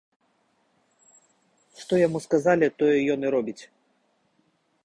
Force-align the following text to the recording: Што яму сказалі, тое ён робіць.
Што 1.81 1.93
яму 2.07 2.19
сказалі, 2.27 2.65
тое 2.81 2.97
ён 3.17 3.21
робіць. 3.37 3.59